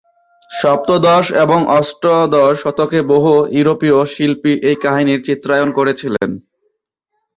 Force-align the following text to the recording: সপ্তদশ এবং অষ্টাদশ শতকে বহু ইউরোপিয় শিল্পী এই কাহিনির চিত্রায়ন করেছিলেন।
সপ্তদশ 0.51 1.25
এবং 1.43 1.59
অষ্টাদশ 1.79 2.53
শতকে 2.63 2.99
বহু 3.11 3.33
ইউরোপিয় 3.57 3.97
শিল্পী 4.13 4.53
এই 4.69 4.77
কাহিনির 4.83 5.19
চিত্রায়ন 5.27 5.69
করেছিলেন। 5.77 6.29